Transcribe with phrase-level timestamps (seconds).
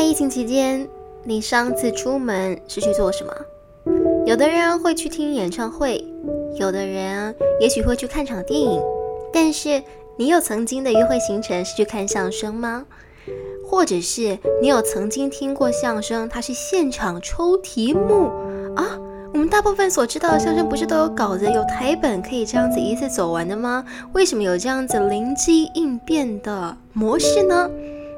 [0.00, 0.88] 在疫情期间，
[1.24, 3.34] 你上次出门是去做什么？
[4.24, 6.02] 有的人会去听演唱会，
[6.54, 8.80] 有的人也许会去看场电影。
[9.30, 9.82] 但是，
[10.16, 12.86] 你有曾经的约会行程是去看相声吗？
[13.68, 18.30] 或者是你有曾经听过相声，它是现场抽题目
[18.76, 18.98] 啊？
[19.34, 23.84] 我们大部分所知道的相声不是都有稿子、有台本可以这样子一次走完的吗？
[24.14, 27.70] 为什么有这样子灵机应变的模式呢？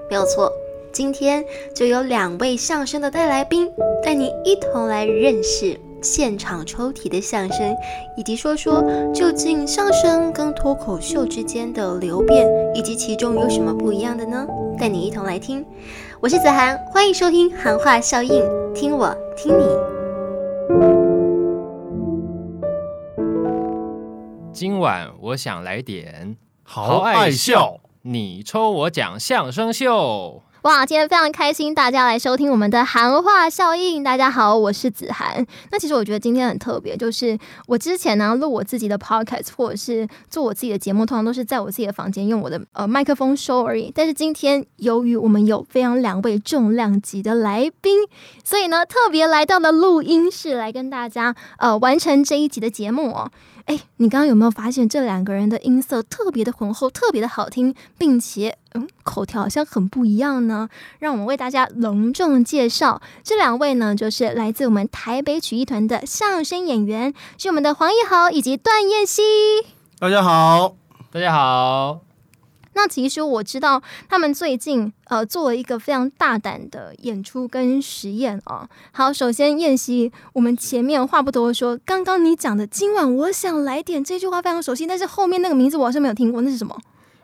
[0.09, 0.49] 没有错。
[0.93, 1.43] 今天
[1.75, 3.67] 就有两位相声的带来宾，
[4.05, 7.75] 带你一同来认识现场抽题的相声，
[8.15, 8.85] 以及说说
[9.15, 14.47] 究竟相声跟脱口秀之间的流变，以及其中有什么不一样的呢？
[14.79, 15.65] 带你一同来听。
[16.21, 18.43] 我是子涵，欢迎收听《韩话效应》，
[18.75, 19.65] 听我听你。
[24.53, 30.43] 今晚我想来点好爱笑，你抽我讲相声秀。
[30.63, 34.05] 哇，今天非常开心，大家来收听我们的韩话效应。
[34.05, 35.45] 大家好，我是子涵。
[35.73, 43.91] 那其实我觉得今天很特别，就是我之前呢录我自己的 podcast 或者是做我自己的节目，通常都是在我自己的房间用我的呃麦克风收而已。
[43.93, 47.99] 但是今天由于我们有非常两位重量级的来宾，
[48.45, 53.33] 所以呢特别来到了录音室来跟大家呃完成这一集的节目哦。
[53.67, 60.69] 哎，你刚刚有没有发现这两个人的音色特别的浑厚，特别的好听，并且嗯，口条好像很不一样呢？
[60.99, 69.23] 让我们为大家隆重介绍这两位呢，就是来自我们台北曲艺团的相声演员，是我们的黄义豪以及段燕希。
[69.99, 70.75] 大家好，
[71.11, 72.12] 大家好。
[72.75, 78.69] 那其实我知道他们最近呃做了一个非常大胆的演出跟实验啊。
[78.93, 86.79] 好，首先燕西，我们前面话不多说，刚刚你讲的今晚我想来点这句话非常熟悉，但是后面那个名字我好像没有听过，那是什么？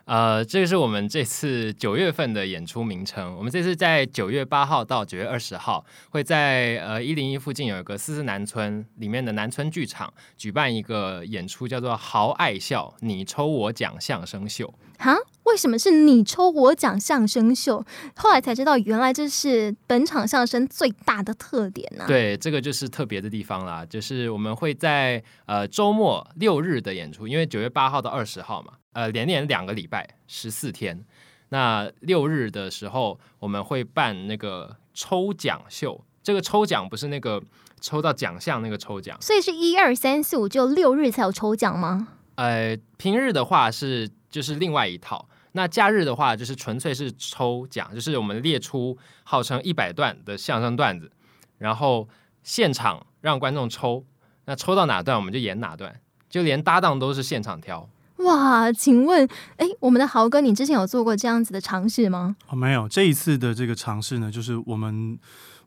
[0.05, 3.35] 呃，这个是我们这次九月份的演出名称。
[3.37, 14.73] 我们这次在九月八号到九月二十号，会在呃一零一附近有一个四四南村里面的南村剧场举办一个演出，叫做“豪爱笑你抽我奖相声秀”。
[14.97, 15.15] 哈？
[15.49, 17.83] 为什么是你抽我奖相声秀？
[18.15, 22.05] 后来才知道，原来这是本场相声最大的特点呢。
[22.07, 28.73] 对，这个就是特别的地方啦，就是我们会在呃周末六日的演出，因为九月八号到二十号嘛。
[28.93, 31.05] 呃，连连两个礼拜，十四天。
[31.49, 36.03] 那六日的时候，我们会办那个抽奖秀。
[36.23, 37.41] 这个抽奖不是那个
[37.79, 42.09] 抽到奖项那个抽奖，所以是一二三四五就六日才有抽奖吗？
[42.35, 45.28] 呃，平日的话是就是另外一套。
[45.53, 51.11] 那假日的话就是纯粹是抽奖，就是我们列出号称一百段的相声段子，
[51.57, 52.07] 然后
[52.43, 54.05] 现场让观众抽。
[54.45, 55.99] 那抽到哪段我们就演哪段，
[56.29, 57.87] 就连搭档都是现场挑。
[58.17, 59.27] 哇，请问，
[59.57, 62.35] 哎，我们的豪哥，你之前有做过这样子的尝试吗？
[62.47, 65.17] 哦，没有，这一次的这个尝试呢，就是我们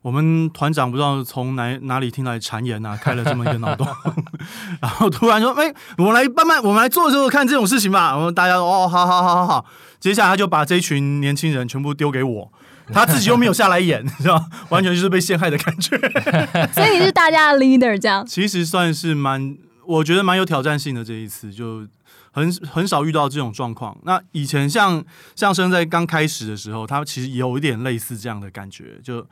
[0.03, 3.87] 我们团长不知道从哪哪里听来谗言啊，开了这么一个脑洞，
[4.81, 8.11] 然后突然说，哎，我们来慢慢，我们来做做看这种事情吧。
[8.11, 9.65] 然后大家哦，好好好好好，
[10.01, 12.51] 接下来他就把这群年轻人全部丢给我，
[12.91, 14.45] 他自己又没有下来演， 你知道？
[14.67, 15.97] 完全就是被陷害的感觉。
[16.75, 18.25] 所以你是大家的 leader，这样？
[18.25, 21.87] 其实算是蛮，我觉得蛮有挑战性的这一次就。
[22.35, 23.95] 很很少遇到这种状况。
[24.05, 28.99] 那以前像相声在刚开始的时候，他其实有一点类似这样的感觉。
[29.03, 29.23] 就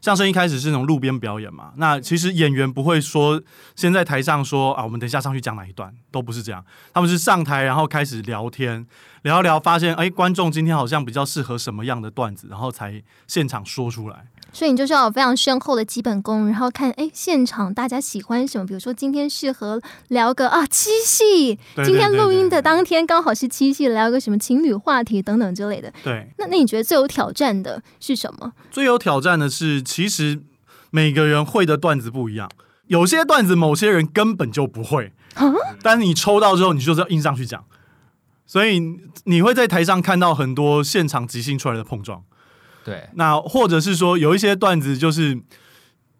[0.00, 3.42] 相声一开始是那种路边表演嘛，那其实演员不会说
[3.74, 6.64] 先在台上说啊，我们等一下上去讲哪一段，都不是这样。
[6.92, 8.86] 他们是上台然后开始聊天，
[9.22, 14.26] 聊一聊，发现哎，观众今天好像比较适合什么样的段子，然后才现场说出来。
[14.52, 25.92] 所以你就是要有非常深厚的基本功，然后看哎现场大家喜欢什么，比如说今天适合聊个啊七夕，今天录音的当天刚好是七夕，聊个什么情侣话题等等之类的。
[26.02, 28.52] 对，那那你觉得最有挑战的是什么？
[28.70, 30.40] 最有挑战的是，其实
[30.90, 32.50] 每个人会的段子不一样，
[32.86, 35.12] 有些段子某些人根本就不会，
[35.82, 37.64] 但你抽到之后，你就是要硬上去讲，
[38.46, 38.80] 所以
[39.24, 42.24] 你会在台上看到很多现场即兴出来的碰撞。
[42.88, 45.38] 对，那或者是说有一些段子就是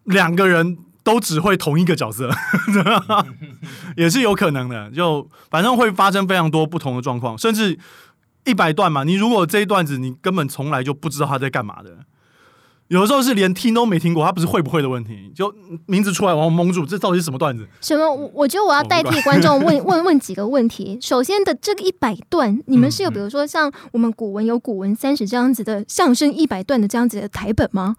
[0.03, 2.29] 两个人都只会同一个角色，
[3.97, 4.91] 也是有可能的。
[4.91, 7.79] 就反正会发生非常多不同的状况，甚至
[8.45, 12.05] 一百段嘛，你如果这一段子你根本从来就不知道他在干嘛的。
[12.89, 15.53] 有的时候是连听都没听过，他不是会不会的问题，就
[15.85, 17.67] 名字出来，我蒙住，这到底是什么段子？
[17.81, 18.03] 什么？
[18.11, 20.97] 我我觉得我要代替观众问 问问几个问题。
[20.99, 27.95] 首先的这个一百段，你们是有比如说像我们古文有古文三十这样子的相声一百段的这样子的台本吗？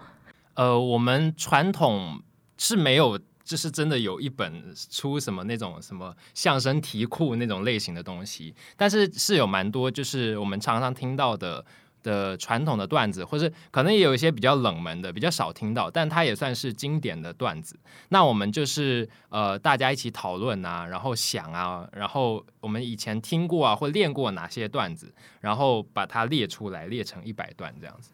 [0.54, 2.20] 呃，我们传统
[2.58, 4.52] 是没有，就是真的有一本
[4.90, 11.64] 出什么那种什么相声题库那种类型的东西，但是是有蛮多，就是我们常常听到的。
[12.02, 17.78] 的传统的段子，或是可能也有一些比较冷门的、比较少听到，但它也算是经典的段子。
[18.08, 28.10] 那我们就是呃，大家一起讨论啊，然后想啊，然后我们以前听过啊或练过哪些段子，然后把它列出来，列成一百段这样子。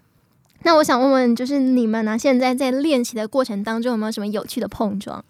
[0.63, 5.25] 那我想问问，就是你们呢，现在在练习的过程当中有没有什么有趣的碰撞？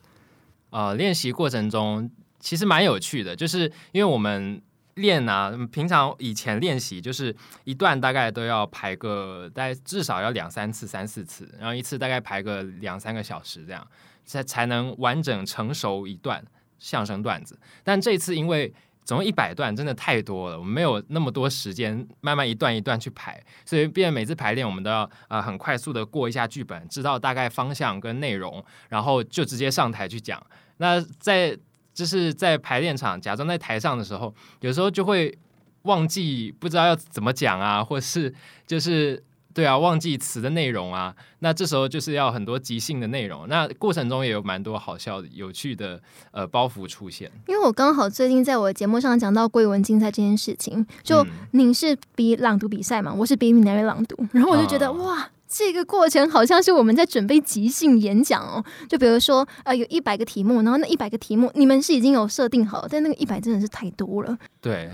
[0.70, 2.10] 呃，练习过程中
[2.40, 4.62] 其实蛮有趣的，就是因为我们。
[4.96, 7.34] 练啊，平常以前练习就是
[7.64, 13.87] 一段大概都要排个，大概至少要两三次、三四次，然后一次大概排个两三个小时这样，
[14.25, 16.44] 才才能完整成熟一段
[16.78, 17.58] 相声段子。
[17.84, 18.72] 但这次因为
[19.04, 30.44] 总共一百段真的太多了，我们没有那么多时间慢慢一段一段去排，所以变每次排练我们都要呃很快速的过一下剧本，知道大概方向跟内容，然后就直接上台去讲。
[30.78, 31.56] 那在
[31.96, 35.37] 就是在排练场假装在台上的时候，有时候就会
[35.84, 38.32] 忘记不知道要怎么讲啊，或是
[38.66, 41.16] 就是对啊，忘记词的内容啊。
[41.38, 43.48] 那这时候就是要很多即兴的内容。
[43.48, 45.98] 那过程中也有蛮多好笑、有趣的
[46.32, 47.31] 呃包袱出现。
[47.46, 55.31] 因为我刚好最近在我的节目上讲到归文竞赛这件事情，就您是比朗读比赛嘛，我是比闽南语朗读，然后我就觉得哇。
[55.58, 64.36] 这个过程好像是我们在准备即兴演讲哦，就比如说，呃，有一百个题目，然后那一百个题目你们是已经有设定好，但那个一百真的是太多了。
[64.60, 64.90] 对，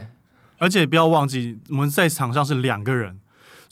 [0.59, 3.19] 而且不要忘记我们在场上是两个人。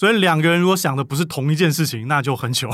[0.00, 2.70] 所以两个人如果想的不是同一件事情，那就很糗。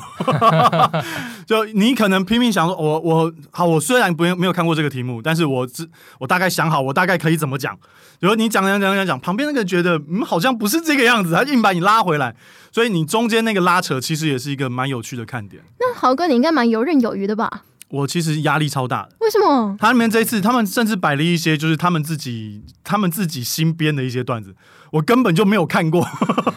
[1.44, 5.88] 就你可能拼命想说，我我好，我虽然不没有看过这个题目，但是我只
[6.20, 7.76] 我大概想好，我大概可以怎么讲。
[8.20, 12.36] 比如你讲讲讲讲讲，旁边那个觉得嗯好像不是这个样子，他硬把你拉回来。
[12.70, 15.60] 所以你中间那个拉扯，其实也是一个蛮有趣的看点。
[15.80, 17.64] 那豪哥，你应该蛮游刃有余的吧？
[17.88, 19.16] 我其实压力超大的。
[19.18, 19.76] 为什么？
[19.80, 24.54] 他们这一次，他们甚至摆了一些，就是他们自己他们自己新编的一些段子。
[24.96, 26.00] 我根本就没有看过，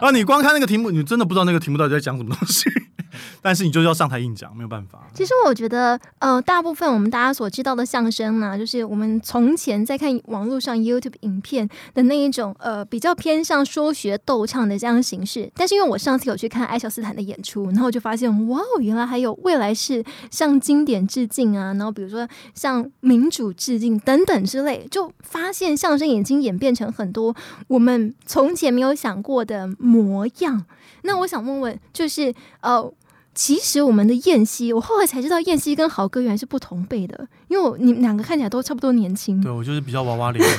[0.00, 0.10] 啊！
[0.12, 2.68] 你光看那个题目，你真的不知道那个题目到底在讲什么东西。
[3.42, 5.00] 但是你就是要上台硬讲，没有办法。
[5.14, 15.50] 其实我觉得，呃，大部分我们大家所知道的相声呢，就是我们从前在看网络上 YouTube 影片的那一种，呃，比较偏向说学逗唱的这样形式。
[15.56, 27.34] 但是因为我上次有去看爱小斯坦的演出，然后我就发现，哇哦，原来还有未来是向经典致敬啊，然后比如说向民主致敬等等之类，就发现相声已经演变成很多
[27.70, 30.66] 我们从前没有想过的模样。
[31.02, 32.92] 那我想问问，就是呃。
[33.32, 39.40] 其实我们的燕西，我后来才知道燕西跟豪哥原来是不同辈的，因为我你们两个看起来都差不多年轻。
[39.40, 40.44] 对，我就是比较娃娃脸。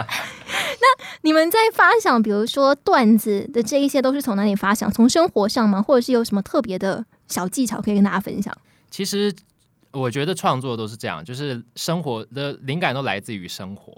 [0.00, 0.86] 那
[1.22, 4.90] 你们在发想，比如说段子的这一些，都是从哪里发想？
[4.90, 5.82] 从生活上吗？
[5.82, 8.56] 或者是有什么特别的小技巧可以跟大家分享？
[8.88, 9.34] 其实
[9.90, 13.92] 我觉得创作都是这样，就是生活的灵感都来自于生活。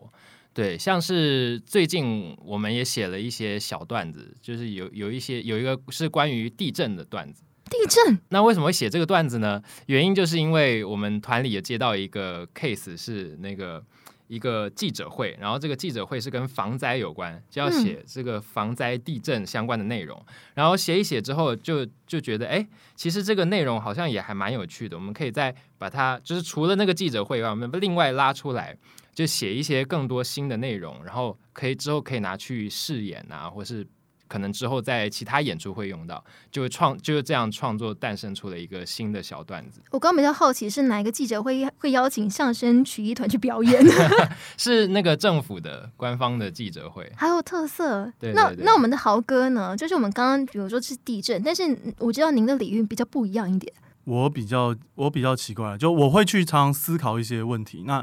[0.59, 7.45] 对，像是最近我们也写了一些小段子，就是有有一些有一个是关于地震的段子。
[7.71, 8.19] 地震？
[8.31, 9.63] 那为什么会写这个段子呢？
[9.87, 13.81] 原因就是因为我们团里也接到一个 case，是那个
[14.27, 20.21] 一个记者会，然后这个记者会是跟防灾有关，就要写这个防灾地震相关的内容。
[20.55, 22.67] 然后写一写之后，就就觉得，哎，
[22.97, 24.97] 其实这个内容好像也还蛮有趣的。
[24.97, 28.77] 我们可以再把它，就是除了那个记者会以外，我们另外拉出来，
[29.19, 33.85] 就写一些更多新的内容，然后可以之后可以拿去试演啊，或是。
[34.31, 39.81] 可能之后在其他演出会用到，就创就是这样创作诞生出了一个新的小段子。
[39.91, 43.83] 我刚比较好奇是哪一个记者会会邀请相声曲艺团去表演？
[44.59, 48.13] 是那个政府的官方的记者会，还有特色。
[48.21, 49.75] 对，那那我们的豪哥呢？
[49.75, 51.63] 就是我们刚刚比如说是地震，但是
[51.97, 53.73] 我知道您的领域比较不一样一点。
[54.09, 57.85] 我比较我比较奇怪，就我会去常常思考一些问题。
[57.87, 58.03] 那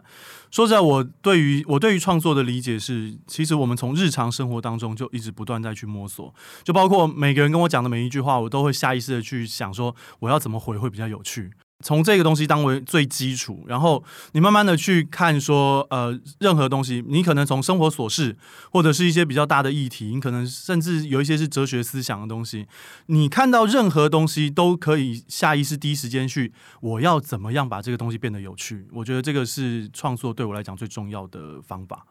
[0.51, 6.31] 说实在，我对于我对于创作的理解是，其实我们从日常生活当中就一直不断在去摸索，
[6.63, 11.49] 就包括每个人跟我讲的每一句话，我都会下意识的去想说，我要怎么回会比较有趣。
[11.83, 18.37] 从这个东西当为最基础，然后你慢慢的去看说，呃，任何东西，你可能从生活琐事，
[18.71, 22.65] 或者是一些比较大的议题，你可能甚至有一些是哲学思想的东西，
[23.07, 28.87] 你看到任何东西都可以下意识第一时间去，我要怎么样把这个东西变得有趣？
[28.93, 32.05] 我觉得这个是创作对我来讲最重要的方法，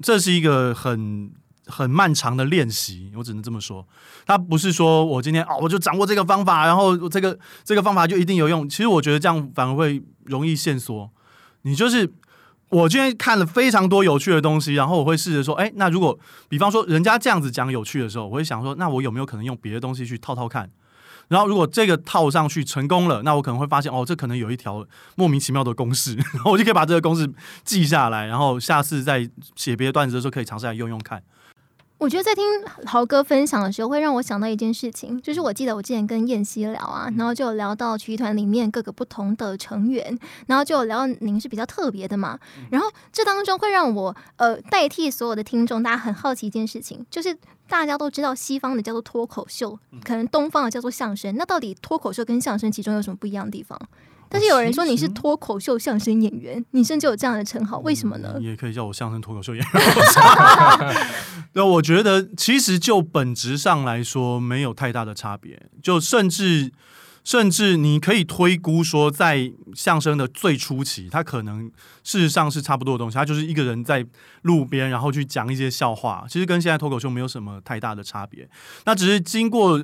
[0.00, 1.32] 这是一个很。
[1.66, 3.86] 很漫长的练习，我只能这么说。
[4.26, 8.68] 他不是说我今天哦，我就掌握这个方法，然后这个这个方法就一定有用。
[8.68, 11.10] 其实我觉得这样反而会容易线索。
[11.62, 12.12] 你就是
[12.70, 20.70] 我今天看了非常多有趣的东西，然后我会试着说，哎，那如果比方说人家这样子讲有趣的时候，我会想说，那我有没有可能用别的东西去套套看？
[21.28, 27.32] 然后如果这个套上去成功了，那我可能会发现哦，这可能有一条莫名其妙的公式，然 后我就可以把这个公式
[27.64, 31.22] 记下来，然后下次在写别的段子的时候可以尝试来用用看。
[32.02, 32.44] 我觉得在听
[32.84, 40.18] 豪哥分享的时候，会让我想到一件事情，就是我记得我之前跟燕西聊啊，然后就有聊到曲艺团里面各个不同的成员，
[40.48, 42.36] 然后就有聊到您是比较特别的嘛。
[42.70, 53.80] 然后这当中会让我呃代替所有的听众，大家很好奇一件事情，就是大家都知道西方的叫做脱口秀，可能东方的叫做相声，那到底脱口秀跟相声其中有什么不一样的地方？
[54.32, 58.36] 但是有人说你是脱口秀相声演员，你甚至有这样的称号，为什么呢？
[58.38, 59.82] 你也可以叫我相声脱口秀演员。
[61.52, 66.72] 那我觉得其实就本质上来说没有太大的差别，就甚至
[67.22, 71.70] 甚至你可以推估说，在相声的最初期，它可能
[72.02, 74.06] 事实上是差不多的东西，它就是一个人在
[74.40, 78.48] 路边然后去讲一些笑话，其实跟现在脱口秀没有什么太大的差别。
[78.86, 79.78] 那只是经过。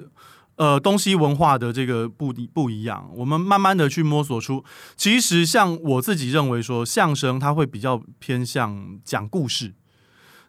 [0.59, 4.65] 呃，东西文化的这个不不一样，我们慢慢的去摸索出，
[4.97, 9.73] 其实像我自己认为说，相声它会比较偏向讲故事，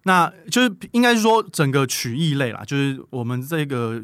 [0.05, 4.01] 那就是应该是说整个曲艺类啦，就是我们这个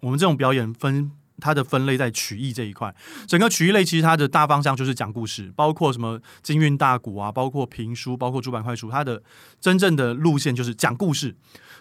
[0.00, 1.10] 我们这种表演分
[1.40, 2.94] 它的分类在曲艺这一块，
[3.26, 9.20] 整个曲艺类其实它的大方向就是讲故事，包括什么京韵大鼓啊，包括评书，包括主板快书，它的
[9.60, 11.34] 真正的路线就是讲故事。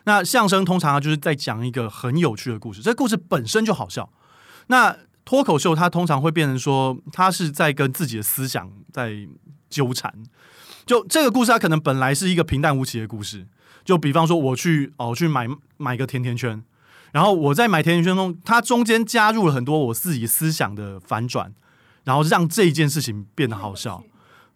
[0.08, 4.10] 那相声通常就是在讲一个很有趣的故事，这故事本身就好笑。
[4.68, 4.96] 那
[5.26, 9.28] 脱口秀它通常会变成说，它是在跟自己的思想在
[9.70, 10.14] 纠缠。
[10.86, 13.46] 就这个故事，它可能本来是一个平淡无奇的故事。
[13.84, 15.46] 就比方说，我去哦去买
[15.76, 16.64] 买个甜甜圈，
[17.12, 21.54] 然后我在买甜甜圈中，它中间加入了很多我自己思想的反转，
[22.06, 24.02] 然后让这一件事情变得好笑。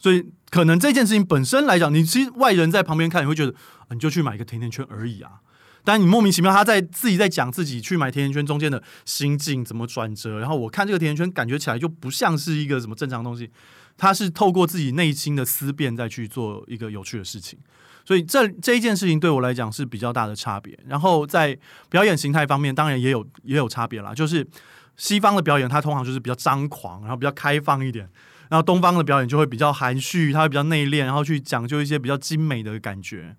[0.01, 3.53] 所以可能这件事情本身来讲，你其实外人在旁边看，你会觉得。
[3.93, 5.41] 你就去买一个甜甜圈而已啊！
[5.83, 13.51] 但你莫名其妙，他在自己在讲自己去买甜甜圈中间的心境怎么转折，然后我看这个甜甜圈感觉起来就不像是一个什么正常东西，
[13.97, 17.59] 他是透过自己内心的思辨再去做一个有趣的事情，
[18.05, 20.79] 所以这这一件事情对我来讲是比较大的差别。
[20.87, 24.47] 然后在表演形态方面，当然也有也有差别啦，就是
[24.95, 28.07] 西方的表演，它通常就是比较张狂，然后比较开放一点。
[28.51, 33.33] 然后东方的表演就会比较含蓄，它会比较内敛，然后去讲究一些比较精美的感觉。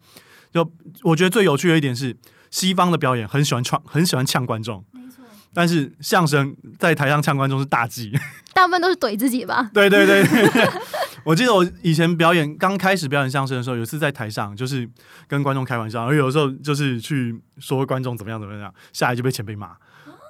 [0.51, 0.67] 就
[1.03, 2.17] 我觉得最有趣的一点是，
[2.51, 4.83] 西方的表演很喜欢唱，很喜欢呛观众。
[5.53, 8.11] 但是相声在台上呛观众是大忌，
[8.55, 9.71] 大部分都是怼自己吧。
[9.75, 10.25] 对 对对。
[11.25, 14.89] 我记得我以前表演刚开始表演相声的时候，有一次在台上就是
[15.29, 19.77] 跟观众开玩笑，而有时候就是去说观众怎么样怎么样，下来就被前辈骂，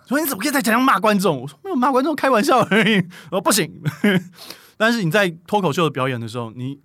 [0.08, 1.40] 说你怎么可以在台上骂观众？
[1.40, 2.96] 我说没有骂观众，开玩笑而已。
[3.30, 3.80] 我说不行。
[4.82, 6.80] 但是你在脱口秀的表演的时候，你。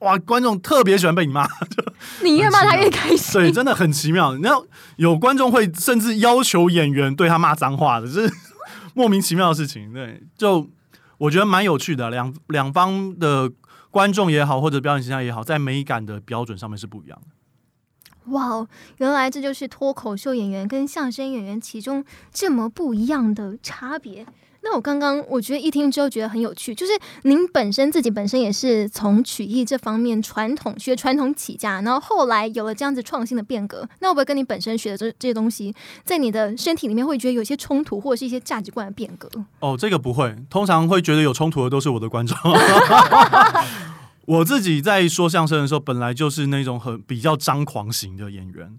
[0.00, 0.16] 哇！
[0.16, 1.46] 观众特别喜欢被你骂，
[2.24, 3.38] 你越骂他越开心。
[3.38, 4.34] 对，真的很奇妙。
[4.36, 4.66] 然后
[4.96, 8.34] 有观众会甚至要求演员对他骂脏话的，这是
[8.96, 9.92] 莫名其妙的事情。
[9.92, 10.70] 对，就
[11.18, 12.08] 我觉得蛮有趣的。
[12.08, 13.52] 两两方的
[13.90, 18.32] 观众也好，或者表演形象也好，在美感的标准上面是不一样的。
[18.32, 18.66] 哇，
[18.96, 22.02] 原来这就是脱口秀演员跟相声演员其中
[22.32, 24.24] 这么不一样的差别。
[24.62, 33.88] 那我刚刚我觉得一听之后觉得很有趣，就是您本身自己本身也是从曲艺这方面传统学传统起家，然后后来有了这样子创新的变革。
[34.00, 35.74] 那会不会跟你本身学的这这些东西，
[36.04, 39.28] 在你的身体里面会觉得有些冲突，或者是一些价值观的变革？
[39.60, 42.36] 哦，这个不会，通常会觉得有冲突的都是我的观众。
[44.26, 48.78] 我自己在说相声的时候，本来就是那种很比较张狂型的演员。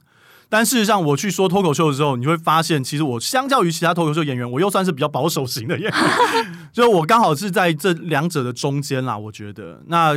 [0.51, 5.93] 但事实上，我去说脱口秀的时候，你会发现，其实我相较于其他脱口秀演员，我又算是比较保守型的演员，
[6.74, 9.17] 就我刚好是在这两者的中间啦。
[9.17, 10.13] 我觉得那。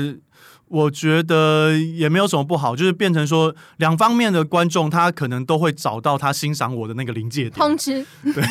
[0.68, 7.52] 我觉得也没有什么不好，就是变成说两方面的观众，他可能都会找到他欣赏我的那个临界点。
[7.52, 8.04] 通知。
[8.22, 8.42] 对。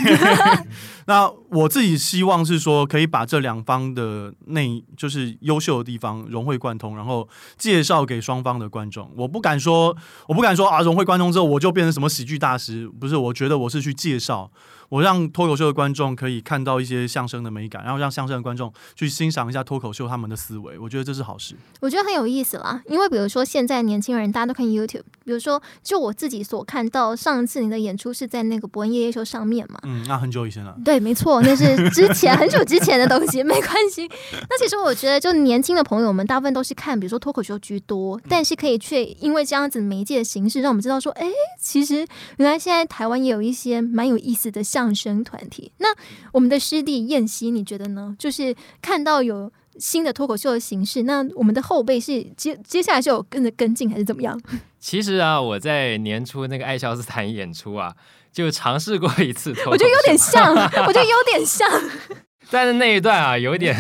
[1.05, 4.62] 那我自己希望是说，可以把这两方的那
[4.96, 7.27] 就是优秀的地方融会贯通，然后
[7.58, 9.12] 介绍给双方的观众。
[9.17, 9.96] 我不敢说，
[10.27, 13.17] 我不敢说啊，融会贯通之后我就变成什么喜剧大师，不是？
[13.17, 14.50] 我觉得我是去介绍。
[14.93, 21.55] 我让脱口秀的观众可以看到一些相声的美感，然后让相声的观众去欣赏一下脱口秀他们的思维，我觉得这是好事。
[21.79, 29.79] 我觉得很有意思啦，因为比如说现在年轻人大家都看 YouTube，比如说就我自己所看到，上次你的演出是在那个伯恩夜夜秀上面嘛？
[29.81, 30.77] 嗯，那很久以前了。
[30.85, 34.07] 对，没错，那是之前很久之前的东西，没关系。
[34.47, 41.27] 那其实我觉得，就年轻的朋友们大部分都是看，比如说脱口秀居多，但是可以却因为这样子媒介的形式，让我们知道说，哎，
[41.59, 42.05] 其实
[42.38, 45.71] 原来现在台湾也有一些蛮有意思的相声团体。
[45.77, 45.87] 那
[46.31, 48.15] 我们的师弟燕西，你觉得呢？
[48.17, 54.39] 就是看到有新的脱口秀的形式，那我们的后辈是接接下来就有跟着跟进，还是怎么样？
[54.79, 57.93] 其实啊，我在年初那个爱肖斯坦演出啊，
[58.33, 60.53] 就尝试过一次脱口秀，我觉得有点像，
[60.87, 61.69] 我觉得有点像。
[62.51, 63.75] 但是那一段啊，有点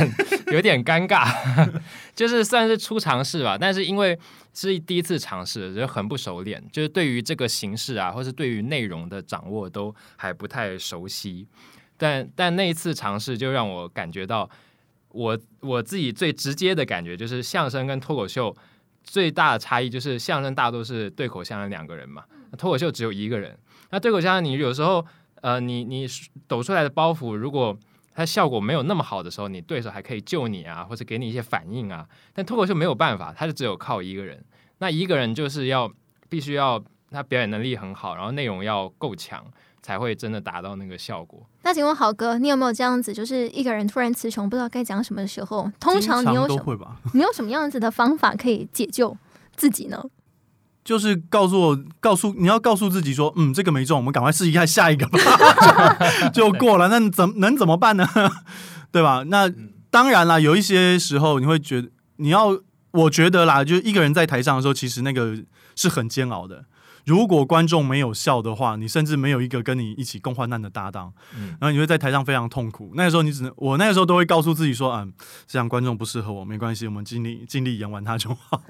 [0.47, 1.27] 有点尴尬。
[2.15, 4.17] 就是算是初尝试吧，但是因为
[4.53, 11.47] 是第一次尝试，就很不熟练，就是对于这个形式啊，或是对于内容的掌握都还不太熟悉。
[11.97, 14.49] 但但那一次尝试就让我感觉到，
[15.09, 18.55] 我我自己最直接的感觉就是相声跟脱口秀
[19.03, 22.23] 最大的差异就是相声大多是对口相声两个人嘛，
[22.57, 23.57] 脱口秀只有一个人。
[23.91, 25.05] 那对口相声你有时候
[25.41, 26.07] 呃你你
[26.47, 27.77] 抖出来的包袱如果
[28.15, 32.07] 它效果没有那么好的时候，你对手还可以救你啊，或者给你一些反应啊。
[32.33, 34.43] 但脱口秀没有办法，他就只有靠一个人。
[34.79, 35.91] 那一个人就是要
[36.29, 39.45] 必须要他表演能力很好，然后内容要够强，
[39.81, 41.41] 才会真的达到那个效果。
[41.61, 46.97] 那请问豪哥，你有没有这样子，就是一个人突然词穷，不知道该讲什么的时候，通常你有什么都会吧？
[47.13, 49.15] 你有什么样子的方法可以解救
[49.55, 50.03] 自己呢？
[50.83, 55.19] 就是告诉我，告诉你要告诉自己说，嗯，这个没中，我们赶快试一下下一个吧，
[56.33, 56.87] 就就过了。
[56.89, 58.07] 那怎能怎么办呢？
[58.91, 59.23] 对吧？
[59.27, 59.49] 那
[59.89, 62.59] 当然啦，有一些时候你会觉得，你要，
[62.91, 65.37] 我觉得啦，就一个人在台上的时候，其实那个
[65.75, 66.65] 是很煎熬的。
[67.05, 72.91] 如果观众没有笑的话，你甚至没有一个跟你一起共患难的搭档，嗯然后你会在台上非常痛苦。
[72.95, 75.13] 那个时候你只能，我那个时候都会告诉自己说，嗯，
[75.45, 78.61] 这样观众不适合我，没关系，我们尽力尽力演完它就好。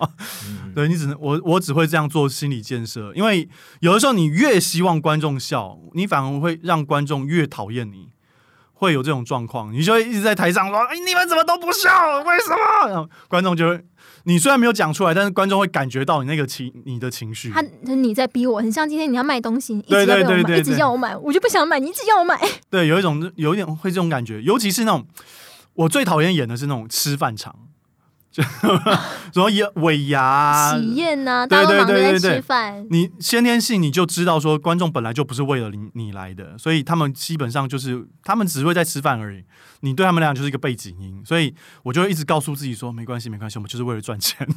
[0.48, 3.48] 嗯 对你只能我我只会这样做心理建设，因为
[3.82, 8.10] 有的时候你越希望观众笑，你反而会让观众越讨厌你，
[8.74, 11.90] 会有这种状况，你就会一直在台上说：“哎，你们怎么都不笑？
[12.24, 13.86] 为什么？”然后观众就会，
[14.26, 17.50] 你虽然没有讲出来，但是观众会感觉到你那个情你的情绪。
[17.50, 17.62] 他
[17.94, 22.40] 你在逼我，很像今天你要卖东西，一直对要被我买，一直要我买，我就不想买，你一直要我买。
[22.70, 25.06] 对，有一种有一点会这种感觉，尤其是那种
[25.74, 27.54] 我最讨厌演的是那种吃饭场，
[28.34, 28.42] 就
[29.32, 32.84] 什么尾尾牙啊、喜宴呐、对大家都忙着在吃饭。
[32.90, 39.44] 你先天性你就知道说观众本来就不是为了你你来的，所以他们基本上就是他们只会在吃饭而已，
[39.82, 44.48] 你对他们来讲就是一个背景音，所以我就会一直告诉自己说没关系没关系，我们就是为了赚钱。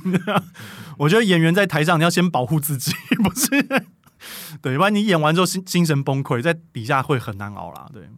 [0.97, 2.93] 我觉得演员在台上你要先保护自己，
[3.23, 3.49] 不是
[4.63, 7.87] 对，不然你演完之后心精神崩溃，在底下会很难熬啦。
[7.93, 8.09] 对，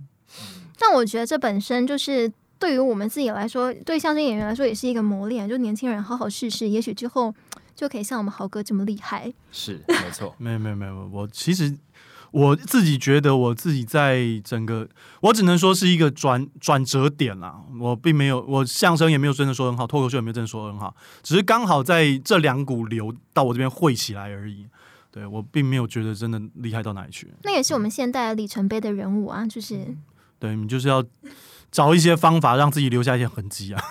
[0.78, 5.49] 但我觉得这本身就是对于我们自己来说，对相声演员来说也是一个磨练。
[5.49, 7.34] 就年轻人好好试试，也许之后
[7.75, 9.32] 就可以像我们豪哥这么厉害。
[9.52, 11.76] 是没错， 没有没有没有，我其实
[12.30, 14.88] 我自己觉得我自己在整个，
[15.21, 17.60] 我只能说是一个转转折点啦。
[17.80, 24.66] 我并没有，我相声也没有真的说很好，脱口秀也没有真的说很好，只是刚好在这两股流到我这边汇起来而已。
[25.10, 27.32] 对我并没有觉得真的厉害到哪里去。
[27.42, 29.97] 那也是我们现代里程碑的人物啊，就是
[30.38, 31.02] 对你就是要
[31.71, 33.83] 找一些方法让自己留下一些痕迹啊。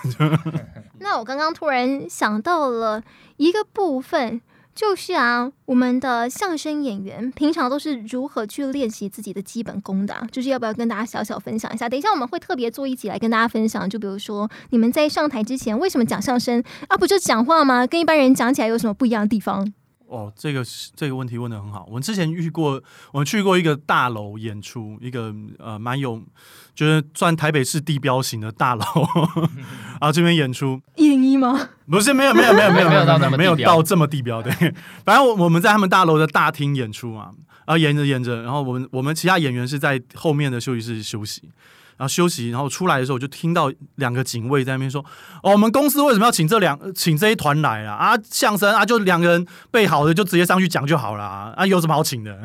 [1.00, 3.02] 那我刚刚突然想到了
[3.36, 4.40] 一个部分，
[4.74, 11.88] 就是啊，我们的相声演员平常都是如何去练习自己的基本功的、就是要不要跟大家小小分享一下？
[11.88, 16.96] 等一下我们会特别做一集来跟大家分享，就比如说你们在上台之前为什么讲相声啊？
[16.96, 17.86] 不就讲话吗？
[17.86, 19.72] 跟一般人讲起来有什么不一样的地方？
[20.08, 20.64] 哦，这个
[20.96, 21.84] 这个问题问的很好。
[21.86, 26.22] 我们之前遇过，我们去过一个大楼演出，一个呃蛮有，
[26.74, 28.84] 就是算台北市地标型的大楼，
[30.00, 31.68] 然后这边演出，一零一吗？
[31.86, 34.52] 不是没有没有没有没有 没有到那么没有到这么地标对，
[35.04, 37.32] 反正我我们在他们大楼的大厅演出嘛，
[37.66, 41.50] 然后演着演着，然后我们我们其他演员是在后面的休息室休息。
[41.98, 45.04] 然后休息，然后出来的时候，我就听到两个警卫在那边说
[45.42, 47.94] ：“哦，我们公司为什么要请这两请这一团来啊？
[47.96, 52.40] 啊，相声啊，就两个人备好的就直接上去讲就好了啊，啊有什么好请的？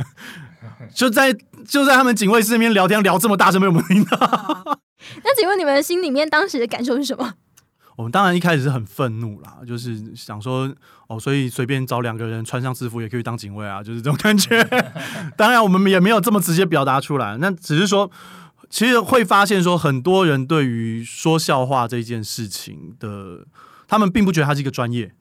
[0.95, 1.31] 就在
[1.67, 4.17] 就在他们警卫室那边聊天聊这么大声，被我们听到。
[5.23, 7.33] 那请问你们心里面当时的感受是什么？
[7.95, 10.73] 我们当然一开始是很愤怒啦，就是想说
[11.05, 14.65] 哦，所以随便找两个人穿上制服也可以当警卫啊，就是这种感觉。
[15.37, 18.09] 当然我们也没有这么直接表达出来，那只是说。
[18.73, 23.45] 其实会发现说，很多人对于说笑话这件事情的，
[23.87, 25.13] 他们并不觉得它是一个专业，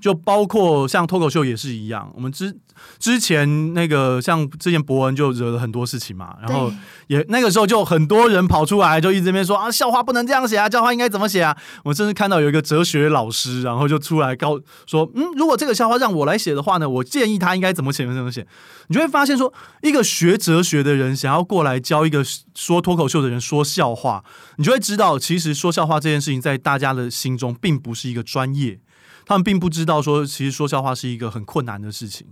[0.00, 2.10] 就包括像脱口秀也是一样。
[2.14, 2.56] 我们之
[2.98, 6.72] 之前那个像之前伯恩就惹了很多事情嘛，然后
[7.06, 11.56] 也那个时候就很多人跑出来，就一直边说啊，笑话不能这样写啊，笑话应该怎么写啊？
[11.84, 18.46] 我甚至看到有一个哲学老师，然后就出来告说，嗯，如果这个笑话让我来写的话呢，我建议他应该怎么写，怎么写。
[18.88, 19.52] 你就会发现说，
[19.82, 22.24] 一个学哲学的人想要过来教一个
[22.54, 24.24] 说脱口秀的人说笑话，
[24.56, 28.80] 你就会知道，其实说笑话这件事情在大家的心中并不是一个专业，
[29.26, 32.26] 他们并不知道说，其实说笑话是一个很困难的事情。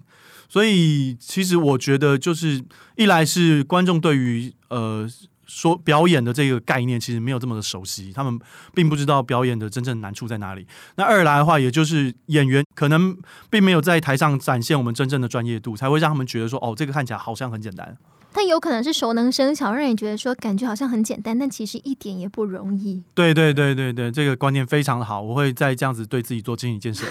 [0.49, 2.65] 所以，其实我觉得，就是
[2.97, 5.09] 一来是观众对于呃
[5.47, 8.39] 说表演的这个概念其实没有这么的熟悉，他们
[8.75, 10.67] 并不知道表演的真正难处在哪里。
[10.97, 13.17] 那二来的话，也就是演员可能
[13.49, 17.97] 并没有在台上展现我们真正的专业度，才会让他们觉得说，哦，这个看起来好像很简单。
[18.33, 23.03] 但有可能是熟能生巧，让你觉得说感觉好像很简单，但其实一点也不容易。
[23.15, 27.05] 对对对对对，这个观念非常的好，我会再这样子对自己做心理建设。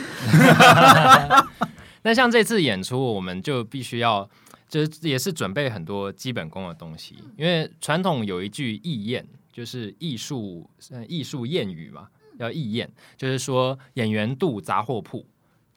[2.03, 4.27] 那像这次演出，我们就必须要，
[4.69, 12.07] 就是也是准备很多基本功的东西，因为传统有一句意谚，就是艺术呃艺术谚语嘛，
[12.39, 15.25] 叫意谚，就是说演员肚杂货铺。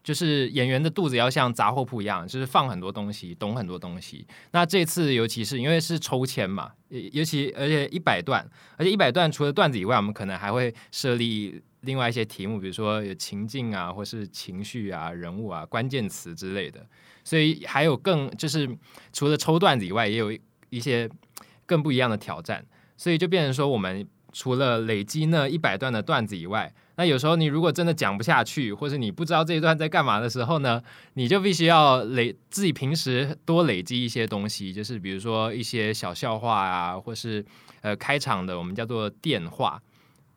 [0.03, 4.27] 就是演员的肚子要像杂货铺一样，就是放很多东西，懂很多东西。
[4.51, 16.85] 那这次尤其是因为是抽签嘛，尤其而且一百段，而且一百段除了段子以外，我们可能还会设立另外一些题目，比如说有情境啊，或是情绪啊、人物啊、关键词之类的。
[17.25, 18.69] 所以还有更就是
[19.13, 20.37] 除了抽段子以外，也有
[20.71, 21.09] 一些
[21.65, 22.65] 更不一样的挑战。
[22.97, 30.83] 所以就变成说，我们除了累积那一百段的段子以外，那有时候你如果真的讲不下去，或者你不知道这一段在干嘛的时候呢，
[31.15, 37.45] 你就必须要累自己平时多累积一些东西，就是比如说一些小笑话啊，或是
[37.81, 39.83] 呃开场的我们叫做电话。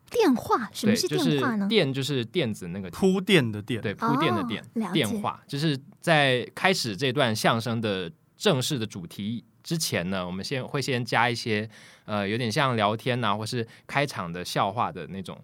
[0.10, 1.68] 电话什么是电话呢？
[1.68, 4.63] 电就是电子那个铺垫的电，对铺垫的电。
[4.94, 11.70] 电话就是在开始这段相声的正式的主题之前呢，我们先会先加一些
[12.06, 15.38] 呃有点像聊天呐，或是开场的笑话的那种。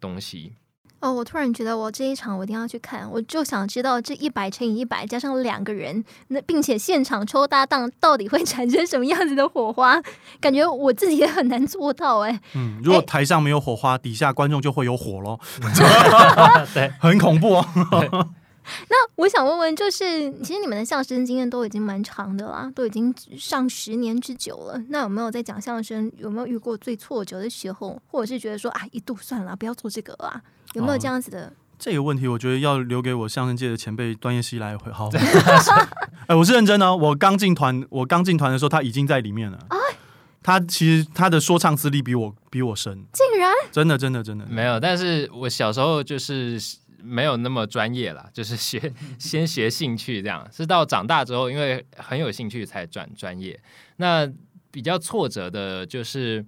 [0.00, 0.54] 东西
[1.00, 10.02] 哦，我突然觉得我这一场我一定要去看，我就想知道这一百乘以一百加上两个人，那并且现场抽搭档到底会 产生什么样子的火花？
[10.40, 12.40] 感觉我自己也很难做到哎。
[12.56, 15.38] 嗯，如果台上没有火花，底下观众就会有火喽。
[16.74, 18.28] 对，很恐怖哦。
[18.88, 24.82] 那我想问问，就是其实你们的相声经验都已经蛮长的啦，都已经上十年之久了。
[24.88, 30.40] 那有没有在讲相声，有没有遇过最挫折的时候，或者是觉得说啊，一度算了，不要做这个啦？
[30.74, 31.52] 有没有这样子的？
[31.78, 35.08] 这个问题，我觉得要留给我相声界的前辈段业熙来回好。
[36.26, 36.94] 哎，我是认真的。
[36.94, 39.58] 我刚进团，我刚进团的时候，他已经在里面了。
[39.68, 39.76] 啊，
[40.42, 44.78] 他其实他的说唱资历比我比我深，竟然真的真的真的没有。
[44.78, 46.60] 但是我小时候就是。
[47.02, 53.58] 没有那么专业啦， 就是学 先学兴趣这样，是到长大之后，因为很有兴趣才转专业。
[53.96, 54.30] 那
[54.70, 56.44] 比较挫折的就是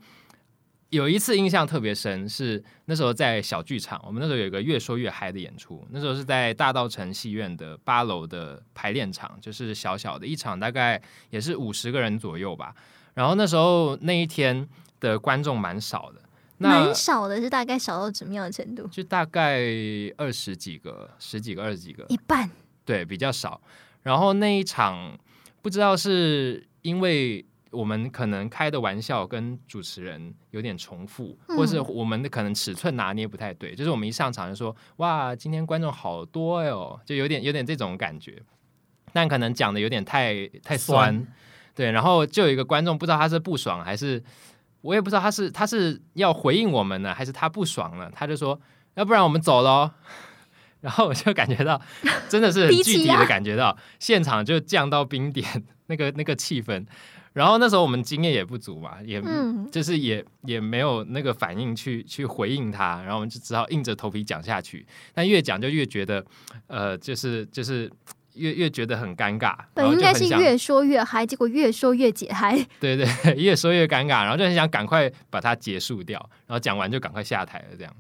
[0.91, 12.75] 有一次印象特别深，是那时候在小剧场，我们那时候有一个越说越嗨的演出，那时候是在大道城戏院的八楼的排练场，就是小小的一场，大概也是五十个人左右吧。
[13.15, 16.21] 然后那时候那一天的观众蛮少的。
[16.69, 18.87] 蛮少的，是大概少到什么样的程度？
[18.89, 19.63] 就大概
[20.19, 22.51] 二十几个、十几个、二十几个，一半。
[22.85, 23.61] 对，比较少。
[24.03, 25.19] 然后那一场，
[25.63, 38.43] 不知道是因为我们可能开的玩笑跟主持人有点重复，或是我们的可能尺寸拿捏不太对，就是我们一上场就说：“哇，今天观众好多哟！”就有点有点这种感觉。
[39.13, 41.27] 但可能讲的有点太太酸，
[41.75, 41.91] 对。
[41.91, 44.23] 然后就有一个观众不知道他是不爽还是。
[44.83, 48.61] 我也不知道他是他是要回应我们呢，还是他不爽了，他就说
[48.95, 49.91] 要不然我们走喽。
[50.81, 51.79] 然后我就感觉到
[52.29, 55.47] 真的是很具体的感觉到现场就降到冰点，
[55.89, 56.87] 那个那个气氛。
[57.35, 59.23] 然后那时候我们经验也不足嘛，也
[59.71, 64.87] 就是也也没有那个反应去去回应他，然后我们就只好硬着头皮讲下去。
[65.13, 66.25] 但越讲就越觉得
[66.67, 67.91] 呃，就是就是。
[68.41, 72.57] 越越觉得很尴尬，本应该是越说越嗨，结果越说越解嗨。
[72.81, 77.77] 对 对，越说越尴尬，然后就很想赶快把它结束掉，然后讲完就赶快下台了。
[77.77, 77.95] 这样，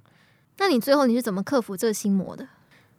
[0.58, 2.48] 那你最后你是怎么克服这个心魔的？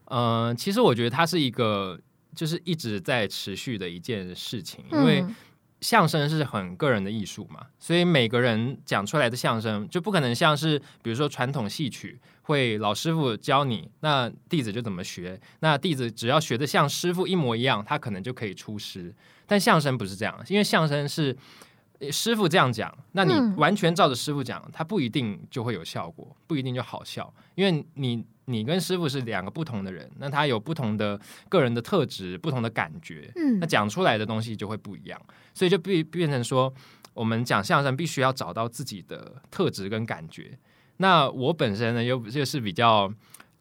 [0.05, 1.99] 嗯，其实我觉得它是一个
[2.35, 5.25] 就是一直在持续的一件事情，因为
[5.81, 12.19] 相声是很个人的艺术嘛，所以每个人讲出来的相声就不可能像是比如说传统戏曲。
[12.43, 15.39] 会老师傅教你，那弟子就怎么学。
[15.59, 19.13] 那弟子只要学的像师傅一模一样，他可能就可以出师。
[19.45, 21.37] 但相声不是这样，因为相声是
[22.09, 27.31] 师傅这样讲，那你完全照着师傅讲，他不一定就会有效果，不一定就好笑。
[27.55, 35.21] 因为你你跟师傅是两个不同的人，那他有不同的个人的特质、不同的感觉，嗯，那讲出来的东西就会不一样。
[35.53, 36.73] 所以就变变成说，
[37.13, 40.57] 我们讲相声必须要找到自己的特质跟感觉。
[40.97, 43.11] 那我本身呢，又就是比较，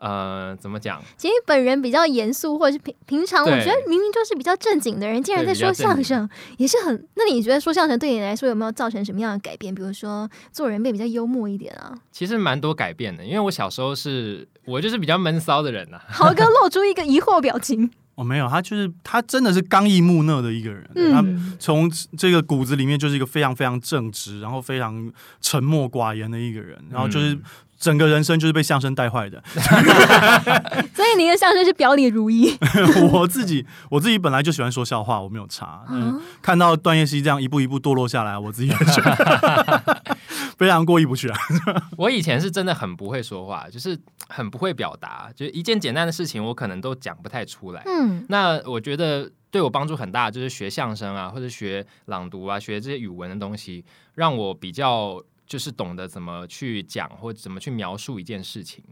[0.01, 1.01] 呃，怎么讲？
[1.17, 7.07] 其实本人比较严肃，或者是平平常，我觉得明明就是比较正经的人，竟然在说相声，也是很。
[7.15, 9.75] 那你觉得说相声对你来说有没有造成什么样的改变？
[9.75, 11.93] 比如说做人变比较幽默一点啊？
[12.11, 16.01] 其实蛮多改变的，因为我小时候是我就是比较闷骚的人呐。
[16.09, 17.91] 豪哥露出一个疑惑表情。
[18.21, 27.43] 我、没有，他就是他真的是刚毅木讷的一个人，他嗯，从这个骨子里面就是一个非常非常正直，然后非常沉默寡言的一个人，然后就是嗯
[27.79, 29.43] 整个人生就是被相声带坏的。
[30.95, 32.55] 所以您的相声是表里如一。
[33.11, 35.81] 我自己我自己本来就喜欢说笑话，我没有查。
[36.43, 40.15] 看到段叶希这样一步一步堕落下来，我自己也觉得
[40.61, 41.39] 非常过意不去啊。
[41.97, 47.83] 我以前是真的很不会说话，就是很不会表达，就是一件简单的事情，我可能都讲不太出来。
[47.87, 53.83] 嗯，那我觉得对我帮助很大，就是学相声啊，或者学朗读啊，学这些语文的东西，
[54.17, 58.85] 让我比较就是懂得怎么去讲或怎么去描述一件事情，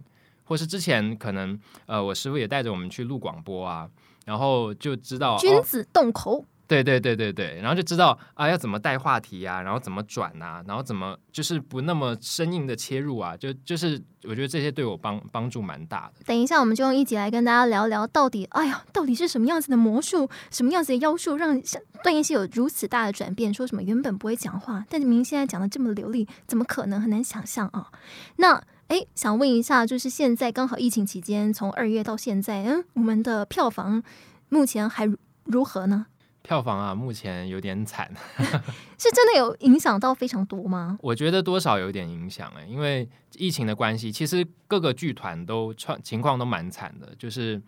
[0.44, 3.87] 或是之前可能呃，我师傅也带着我们去录广播啊，
[4.24, 6.46] 然后就知道哦，君子动口。
[6.68, 16.22] 对对对对对，然后就知道啊要怎么带话题啊，然后怎么转啊，然后怎么就是不那么生硬的切入啊，就就是我觉得这些对我帮帮助蛮大的。
[16.26, 23.52] 等一下，我们就用一集来跟大家聊聊，到底，哎呀，到底是什么样子的魔术，什么样子的妖术，让像段燕希有如此大的转变？
[23.54, 27.00] 说什么原本不会讲话，但是明明现在讲的这么流利，怎么可能？
[27.00, 27.88] 很难想象啊。
[28.37, 34.02] 那，哎，想问一下，就是现在刚好疫情期间，从二月到现在，嗯，我们的票房
[34.50, 35.09] 目前还
[35.44, 36.07] 如何呢？
[36.42, 38.11] 票房啊，目前有点惨。
[38.98, 40.98] 是真的有影响到非常多吗？
[41.03, 47.61] 我觉得多少有点影响哎，因为疫情的关系，其实各个剧团都创情况都蛮惨的，就是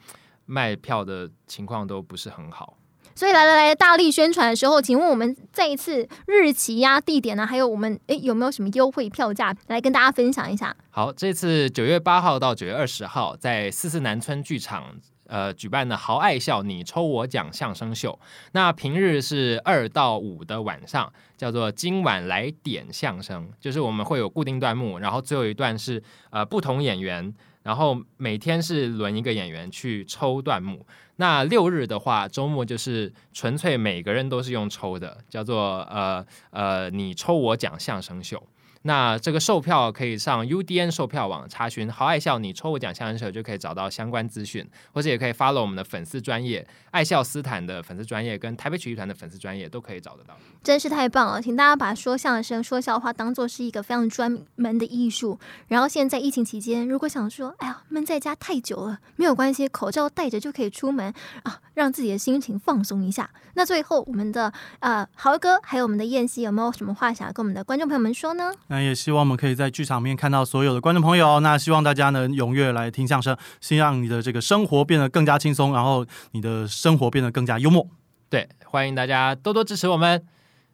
[0.47, 2.77] 卖票的情况都不是很好。
[3.15, 10.75] 所以来来来，大力宣传的时候，请问我们这一次日期呀、地点呢、还有我们诶有没有什么优惠票价来跟大家分享一下？
[10.91, 14.97] 好，这次九月八号到九月二十号，在四四南村剧场。
[15.31, 18.19] 呃，举办的豪爱笑你抽我奖相声秀，
[18.51, 30.85] 那平日是二到五的晚上，叫做今晚来点相声，就是我们会有固定段目，然后最后一段是呃不同演员，然后每天是轮一个演员去抽段目。
[31.15, 38.43] 那六日的话，周末就是纯粹每个人都是用抽的，叫做呃呃你抽我奖相声秀。
[38.83, 50.35] 那这个售票可以上 UDN 售票网查询“好爱笑你抽我奖相声手”，就可以找到相关资讯，或者也可以 follow 我们的粉丝专业爱笑斯坦的粉丝专业跟台北曲艺团的粉丝专业都可以找得到。
[50.63, 51.43] 真是太棒了！
[51.43, 55.39] 请大家把说相声、说笑话当做是一个非常专门的艺术。
[55.69, 61.13] 然后现在疫情期间，如果想说，哎呀，闷在家太久了，没有关系，口罩戴着就可以出门
[61.43, 63.31] 啊，让自己的心情放松一下。
[63.55, 68.53] 那最后，我们的呃豪哥还有我们的燕西，有没有什么话想要跟我们的观众朋友们说呢？
[68.71, 71.41] 那也希望我们可以在剧场里面看到所有的观众朋友。
[71.41, 77.85] 那希望大家能踊跃来听相声，先让你的这个生活变得更加轻松，然后你的生活变得更加幽默。
[78.29, 80.25] 对，欢迎大家多多支持我们，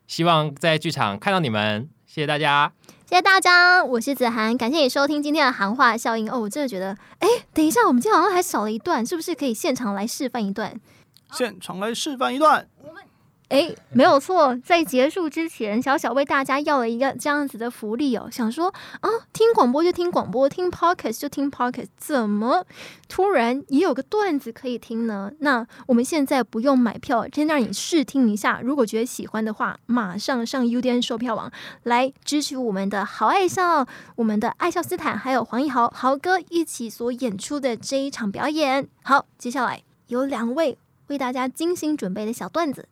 [0.07, 2.71] 希望在剧场看到你们，谢谢大家。
[3.07, 6.31] 谢谢大家，我是子涵，感谢你收听今天的行话效应。
[6.31, 10.79] 哦，我真的觉得，哎，等一下，我们今天好像还少了一段，是不是可以现场来示范一段？
[11.33, 12.69] 现场来示范一段。
[13.49, 22.67] 哎，没有错，在结束之前，小小为大家要了一个这样子的福利哦，想说啊，听广播就听广播，听 podcast 就听 podcast，怎么
[23.09, 25.31] 突然也有个段子可以听呢？
[25.39, 31.53] 那我们现在不用买票，先让你试听一下，如果觉得喜欢的话，马上上 UDN 售票网
[31.85, 38.89] 来支持我们的好爱笑，我们的爱笑斯坦，还有黄义豪豪哥一起所演出的这一场表演。
[39.05, 42.89] 好，接下来有两位为大家精心准备的小段子。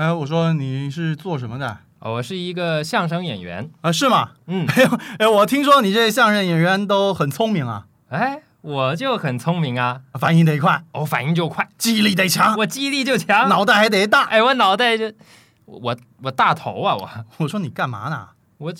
[0.00, 1.76] 哎，我说你是做什么的？
[1.98, 4.30] 哦我是一个相声演员，啊，是吗？
[4.46, 4.66] 嗯，
[5.20, 14.24] 哎，我听说你这相声演员都很聪明啊，哎，我就很聪明啊，反应得快，我反应就快，记忆力得强，我记忆力就强，脑袋还得大。
[14.24, 15.12] 哎，我脑袋就
[15.66, 18.28] 我我大头啊，我我说你干嘛呢？
[18.56, 18.72] 我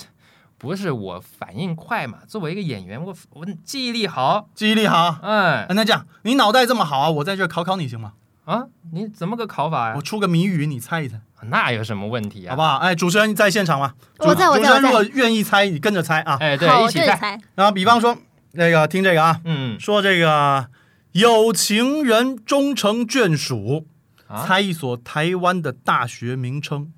[0.57, 2.21] 不是我反应快嘛？
[2.27, 5.19] 作为一个演员，我我记忆力好，记忆力好。
[5.21, 8.15] 嗯那这样，你脑袋这么好啊，我在这考考你行吗？
[8.45, 10.03] 啊，你怎么个考法呀我？
[10.03, 12.51] 出个谜语，你猜一猜，那有什么问题啊？
[12.51, 12.77] 好不好？
[12.79, 13.95] 哎，主持人在现场吗？
[14.19, 16.37] 我在我在我在主持人如果愿意猜，你跟着猜啊。
[16.41, 17.39] 哎，对，好，一起猜。
[17.55, 18.17] 然后比方说，
[18.53, 20.67] 那个听这个啊，嗯说这个
[21.13, 23.87] 有情人终成眷属，
[24.27, 26.93] 啊，猜一所台湾的大学名称。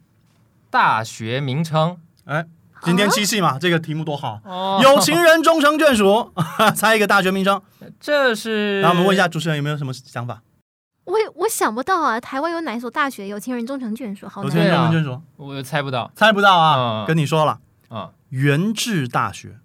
[0.71, 2.47] 大学名称哎，
[2.83, 4.41] 今天七夕嘛，这个题目多好。
[4.45, 6.33] 哦，有情人终成眷属，
[6.75, 7.61] 猜一个大学名称。
[8.01, 10.41] 这是，然后我们问一下主持人有没有什么想法？
[11.35, 14.29] 我我想不到啊，台湾有哪一所大学有情人终成眷属？
[14.29, 14.71] 好有情人。
[14.71, 17.05] 终成眷属，我猜不到猜不到啊。
[17.05, 19.59] 嗯跟你说了，啊，元治大学。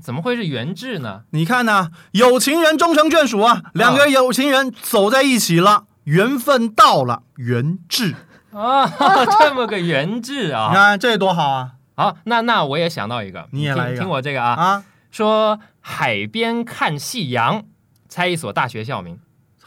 [0.00, 1.22] 怎么会是元制呢？
[1.30, 8.14] 你看呐、有情人终成眷属啊，两个有情人走在一起了，缘分到了，元治。
[8.52, 8.86] 啊，
[9.38, 10.72] 这么个元制你啊！
[10.72, 14.84] 看这多好啊好，那那我也想到一个，你也来一个听我这个啊，啊！
[15.10, 17.64] 说海边看夕阳，
[18.08, 19.18] 猜一所大学校名。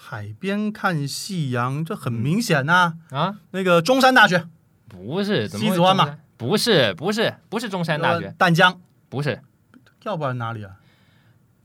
[0.06, 4.46] 海边看夕阳，这很明显呐、啊，那个中山大学，
[4.90, 6.18] 不是，怎么会西子湾嘛？
[6.36, 9.42] 不是，不是，不是中山大呃学，淡江，不是。
[10.04, 10.72] 要不然哪里啊？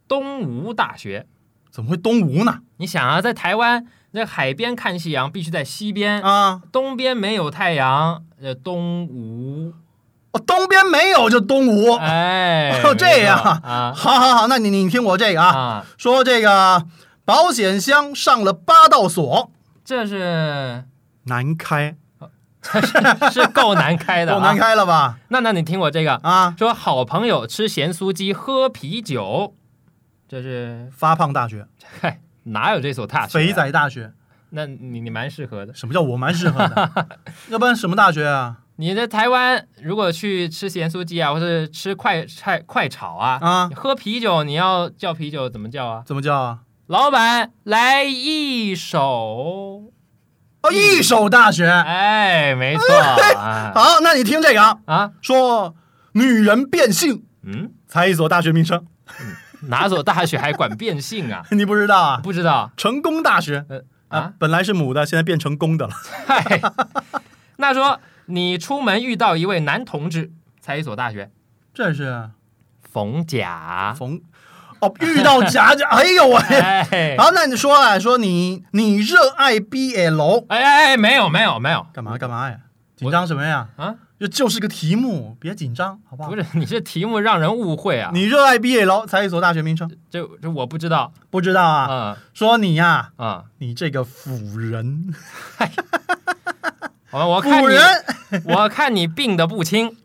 [0.06, 1.26] 东吴大学。
[1.70, 2.60] 怎么会东吴呢？
[2.76, 9.74] 你想啊，在台湾，那海边看夕阳必须在西边，啊，东边没有太阳，呃，东吴。
[10.30, 11.94] 哦，东边没有就东吴。
[11.96, 13.92] 哎，哦 这样啊。
[13.94, 16.84] 好好好，那你你听我这个啊，啊，说这个
[17.28, 19.52] 保险箱上了八道锁，
[19.84, 20.84] 这是
[21.24, 21.94] 难开，
[23.30, 24.56] 是够难开的、啊，够难。
[24.56, 25.18] 开了吧？
[25.28, 29.54] 那那你听我这个，啊，说好朋友吃咸酥鸡喝啤酒，
[30.26, 31.66] 这是发胖大学，
[32.00, 34.10] 嗨哪有这所大学、啊肥，仔大学，
[34.48, 35.74] 那你你蛮适合的。
[35.74, 37.06] 什么叫我蛮适合的？
[37.52, 38.60] 要不然什么大学啊？
[38.76, 46.02] 你在台湾如果去吃咸酥鸡啊，或是吃快菜快炒啊，啊，喝啤酒你要叫啤酒怎么叫啊？
[46.06, 46.60] 怎么叫啊？
[46.88, 49.92] 老板来一首，
[50.62, 51.68] 哦，一首大学。
[51.68, 55.74] 哎，没错啊 好，那你听这个啊，啊，说
[56.12, 58.86] 女人变性，嗯，猜一所大学名称，
[59.68, 61.44] 哪所大学还管变性啊？
[61.52, 62.20] 你不知道啊？
[62.22, 65.92] 不知道成功大学呃啊啊，，本来是母的，现在变成公的了。
[66.26, 66.62] 嗨，
[67.56, 71.30] 那说你出门遇到一位男同志，猜一所大学？
[71.74, 72.30] 这是
[72.90, 73.94] 冯甲。
[73.94, 74.22] 冯
[74.80, 76.36] 哦，遇到假假，哎呦喂！
[76.90, 82.56] 哎，好，那你说啊，说你你热爱 BL 哎哎哎，没有没有没有干嘛干嘛呀？
[82.96, 83.68] 紧张什么呀？
[83.76, 86.30] 啊，这就是个题目，别紧张，好不好？
[86.30, 88.10] 不是，你这题目让人误会啊。
[88.12, 91.12] 你热爱 BL，猜一所大学名称，这这我不知道。
[91.30, 91.86] 不知道啊？
[91.90, 95.12] 嗯说你呀，啊，你这个腐人，
[97.10, 97.82] 我我看你，人，
[98.44, 99.96] 我看你 病的不轻。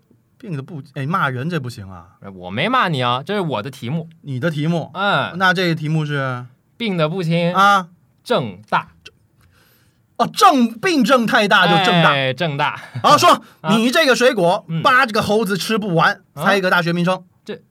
[0.43, 2.17] 病的不哎骂人这不行啊！
[2.35, 4.09] 我没骂你啊，这是我的题目。
[4.23, 7.87] 你的题目，嗯，那这个题目是病的不轻，啊
[8.25, 8.89] 正大，
[10.17, 12.11] 哦，正病症太大就正大。
[12.11, 12.77] 哎正大。
[13.01, 17.61] 好，说 啊你这个水果嗯八个猴子吃不完，啊猜一个大学名称，这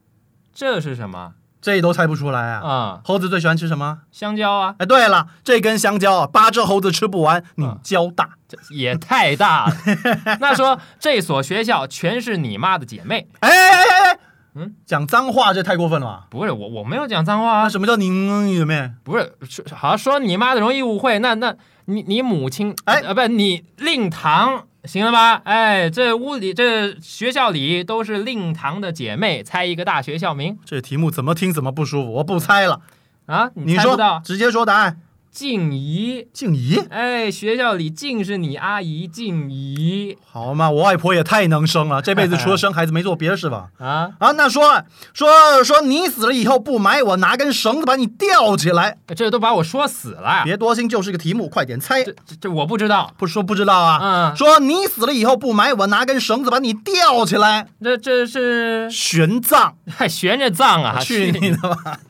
[0.51, 2.59] 这是什么这都猜不出来啊！
[2.61, 2.99] 啊？
[3.05, 3.99] 猴子最喜欢吃什么？
[4.11, 8.31] 香蕉啊，哎，对了，这根香蕉啊，八只猴子吃不完，你嗯交大。
[8.49, 9.75] 这也太大了。
[10.41, 14.19] 那说这所学校全是你妈的姐妹，哎哎哎哎，
[14.55, 16.27] 嗯，讲脏话这太过分了吧？
[16.29, 18.91] 不是我我没有讲脏话啊，那什么叫您姐妹？
[19.05, 19.33] 不是
[19.73, 25.41] 好像说你妈的容易误会，那那你你母亲哎呃不你令堂行了吧？
[25.45, 32.81] 哎，这屋里这学校里都是令堂的姐妹，猜一个大学校名这题目怎么听怎么不舒服，我不猜了。
[33.25, 33.49] 啊？
[33.55, 34.99] 你说猜不到，直接说答案。
[35.33, 36.27] 静怡。
[36.31, 43.69] 静怡，哎，学校里尽是你阿姨静怡好嘛，我外婆也太能生了，这辈子除了生孩子没做别的事吧？
[43.79, 48.97] 啊，啊，那说说说你死了以后不埋，我拿根绳子把你吊起来。
[49.15, 50.41] 这都把我说死了。
[50.43, 52.03] 别多心，就是个题目，快点猜。
[52.03, 53.99] 这这这我不知道，不说不知道啊。
[54.01, 59.75] 嗯说你死了以后不埋，我拿根绳子把你吊起来，这这是悬葬。
[59.89, 60.99] 还 悬着葬啊！
[60.99, 61.99] 去你的吧！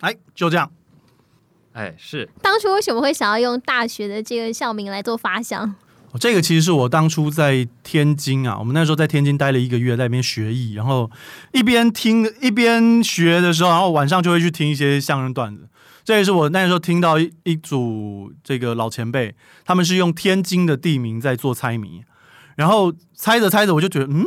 [0.00, 0.70] 哎，就这样。
[1.76, 5.62] 哎，是当初为什么会想要用大学的这个校名来做发想？
[6.12, 11.10] 哦这个其实是我当初在天津啊，我们那时候在天津待了一个月，在那边学艺，然后
[11.52, 15.68] 一边听一边学的时候，然后晚上就会去听一些相声段子。
[16.02, 19.34] 这也是我那时候听到一一组这个老前辈，
[19.66, 22.04] 他们是用天津的地名在做猜谜，
[22.54, 24.24] 然后猜着猜着我就觉得，嗯，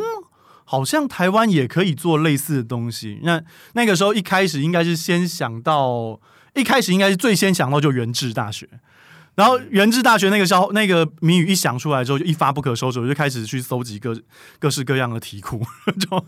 [0.65, 3.21] 好像台湾也可以做类似的东西。
[3.23, 3.41] 那
[3.73, 6.19] 那个时候一开始应该是先想到，
[6.59, 8.67] 一开始应该是最先想到就原治大学。
[9.35, 14.13] 然后原治大学那个消那个谜语一想出来之后，就一发不可收拾，我就开始去搜集各
[14.59, 15.61] 各式各样的题库，
[15.97, 16.25] 就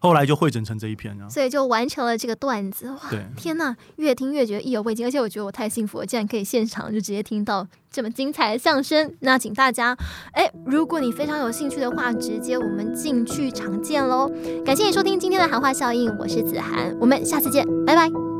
[0.00, 1.26] 后来就汇整成这一篇啊。
[1.30, 2.90] 所以就完成了这个段子。
[2.90, 9.14] 哇，对，天呐，越听越觉得意犹未尽，而且我觉得我太幸福了，竟然可以现场就直接听到这么精彩的相声。
[9.20, 9.96] 那请大家，
[10.32, 14.30] 哎，如果你非常有兴趣的话，直接我们进剧场见喽！
[14.62, 18.35] 感谢你收听今天的谈话效应，我是子涵，我们下次见，拜拜。